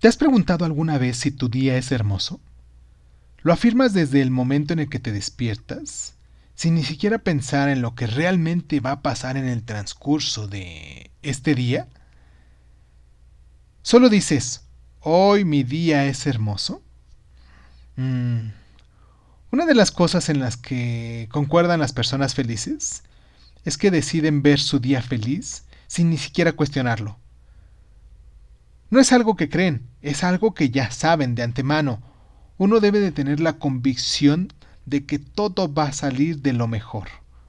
[0.00, 2.40] ¿Te has preguntado alguna vez si tu día es hermoso?
[3.42, 6.14] ¿Lo afirmas desde el momento en el que te despiertas,
[6.54, 11.10] sin ni siquiera pensar en lo que realmente va a pasar en el transcurso de
[11.22, 11.88] este día?
[13.82, 14.68] ¿Solo dices,
[15.00, 16.80] hoy mi día es hermoso?
[17.96, 18.50] Mm,
[19.50, 23.02] una de las cosas en las que concuerdan las personas felices
[23.64, 27.18] es que deciden ver su día feliz sin ni siquiera cuestionarlo.
[28.90, 32.02] No es algo que creen, es algo que ya saben de antemano.
[32.56, 34.52] Uno debe de tener la convicción
[34.86, 37.08] de que todo va a salir de lo mejor,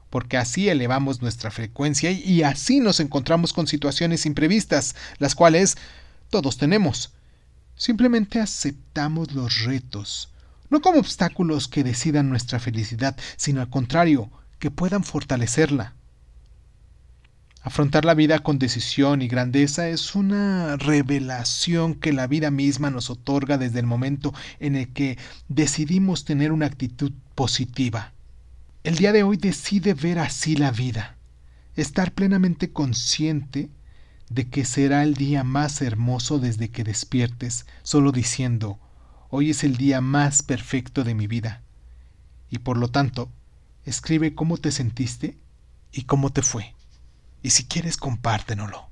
[0.10, 5.78] porque así elevamos nuestra frecuencia y así nos encontramos con situaciones imprevistas, las cuales
[6.30, 7.14] todos tenemos.
[7.76, 10.34] Simplemente aceptamos los retos,
[10.70, 14.30] no como obstáculos que decidan nuestra felicidad, sino al contrario,
[14.60, 15.94] que puedan fortalecerla.
[17.70, 23.12] Afrontar la vida con decisión y grandeza es una revelación que la vida misma nos
[23.12, 28.12] otorga desde el momento en el que decidimos tener una actitud positiva.
[28.84, 31.16] El día de hoy decide ver así la vida,
[31.76, 33.70] estar plenamente consciente
[34.32, 38.80] de que será el día más hermoso desde que despiertes, solo diciendo,
[39.30, 41.62] hoy es el día más perfecto de mi vida.
[42.50, 43.30] Y por lo tanto,
[43.86, 45.38] escribe cómo te sentiste
[45.92, 46.74] y cómo te fue.
[47.42, 48.89] Y si quieres, compártenlo.